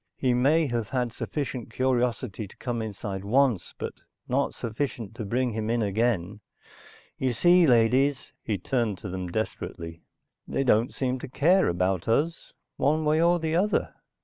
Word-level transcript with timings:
"He 0.17 0.33
may 0.33 0.65
have 0.65 0.89
had 0.89 1.11
sufficient 1.13 1.71
curiosity 1.71 2.47
to 2.47 2.57
come 2.57 2.81
inside 2.81 3.23
once, 3.23 3.75
but 3.77 3.93
not 4.27 4.55
sufficient 4.55 5.13
to 5.13 5.25
bring 5.25 5.51
him 5.53 5.69
in 5.69 5.83
again. 5.83 6.39
You 7.19 7.33
see, 7.33 7.67
ladies," 7.67 8.33
he 8.41 8.57
turned 8.57 8.97
to 8.97 9.09
them 9.09 9.27
desperately. 9.31 10.01
"They 10.47 10.63
don't 10.63 10.91
seem 10.91 11.19
to 11.19 11.27
care 11.29 11.67
about 11.67 12.07
us, 12.07 12.51
one 12.77 13.05
way 13.05 13.21
or 13.21 13.37
the 13.37 13.55
other." 13.55 13.93